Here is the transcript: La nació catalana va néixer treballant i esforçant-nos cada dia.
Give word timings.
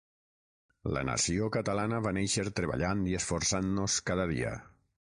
La 0.95 1.03
nació 1.09 1.51
catalana 1.57 2.01
va 2.09 2.15
néixer 2.21 2.47
treballant 2.61 3.07
i 3.13 3.17
esforçant-nos 3.21 4.03
cada 4.11 4.29
dia. 4.35 4.61